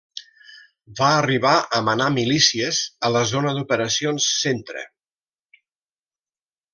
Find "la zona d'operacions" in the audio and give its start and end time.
3.17-4.31